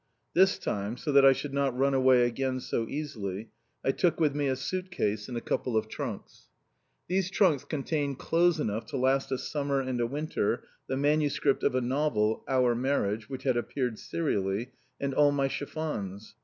This 0.33 0.57
time, 0.57 0.97
so 0.97 1.11
that 1.11 1.23
I 1.23 1.31
should 1.31 1.53
not 1.53 1.77
run 1.77 1.93
away 1.93 2.25
again 2.25 2.59
so 2.59 2.87
easily, 2.89 3.51
I 3.85 3.91
took 3.91 4.19
with 4.19 4.33
me 4.35 4.47
a 4.47 4.55
suit 4.55 4.89
case, 4.89 5.29
and 5.29 5.37
a 5.37 5.41
couple 5.41 5.77
of 5.77 5.89
trunks. 5.89 6.47
These 7.07 7.29
trunks 7.29 7.65
contained 7.65 8.17
clothes 8.17 8.59
enough 8.59 8.87
to 8.87 8.97
last 8.97 9.31
a 9.31 9.37
summer 9.37 9.79
and 9.79 10.01
a 10.01 10.07
winter, 10.07 10.63
the 10.87 10.97
MS. 10.97 11.39
of 11.61 11.75
a 11.75 11.81
novel 11.81 12.43
"Our 12.47 12.73
Marriage," 12.73 13.29
which 13.29 13.43
had 13.43 13.55
appeared 13.57 13.99
serially, 13.99 14.71
and 14.99 15.13
all 15.13 15.31
my 15.31 15.47
chiffons. 15.47 16.33